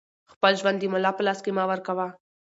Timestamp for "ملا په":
0.93-1.21